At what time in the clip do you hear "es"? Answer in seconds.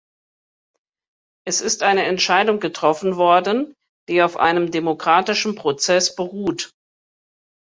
1.45-1.61